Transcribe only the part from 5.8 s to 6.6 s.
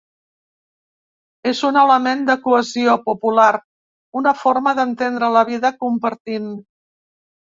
compartint.